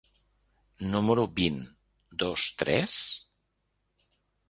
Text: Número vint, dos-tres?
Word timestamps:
Número 0.93 1.27
vint, 1.41 1.61
dos-tres? 2.25 2.99